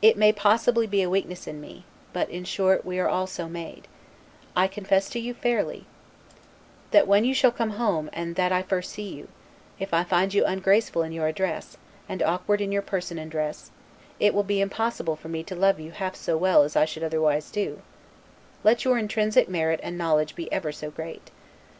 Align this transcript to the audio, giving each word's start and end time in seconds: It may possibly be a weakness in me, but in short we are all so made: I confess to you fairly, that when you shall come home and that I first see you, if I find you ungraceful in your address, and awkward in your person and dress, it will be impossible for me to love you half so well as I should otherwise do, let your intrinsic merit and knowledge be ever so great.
It 0.00 0.16
may 0.16 0.32
possibly 0.32 0.86
be 0.86 1.02
a 1.02 1.10
weakness 1.10 1.48
in 1.48 1.60
me, 1.60 1.84
but 2.12 2.30
in 2.30 2.44
short 2.44 2.84
we 2.84 3.00
are 3.00 3.08
all 3.08 3.26
so 3.26 3.48
made: 3.48 3.88
I 4.54 4.68
confess 4.68 5.08
to 5.10 5.18
you 5.18 5.34
fairly, 5.34 5.86
that 6.92 7.08
when 7.08 7.24
you 7.24 7.34
shall 7.34 7.50
come 7.50 7.70
home 7.70 8.08
and 8.12 8.36
that 8.36 8.52
I 8.52 8.62
first 8.62 8.92
see 8.92 9.12
you, 9.12 9.26
if 9.80 9.92
I 9.92 10.04
find 10.04 10.32
you 10.32 10.44
ungraceful 10.44 11.02
in 11.02 11.10
your 11.10 11.26
address, 11.26 11.78
and 12.08 12.22
awkward 12.22 12.60
in 12.60 12.70
your 12.70 12.80
person 12.80 13.18
and 13.18 13.28
dress, 13.28 13.72
it 14.20 14.34
will 14.34 14.44
be 14.44 14.60
impossible 14.60 15.16
for 15.16 15.28
me 15.28 15.42
to 15.42 15.56
love 15.56 15.80
you 15.80 15.90
half 15.90 16.14
so 16.14 16.36
well 16.36 16.62
as 16.62 16.76
I 16.76 16.84
should 16.84 17.02
otherwise 17.02 17.50
do, 17.50 17.82
let 18.62 18.84
your 18.84 18.96
intrinsic 18.96 19.48
merit 19.48 19.80
and 19.82 19.98
knowledge 19.98 20.36
be 20.36 20.46
ever 20.52 20.70
so 20.70 20.92
great. 20.92 21.32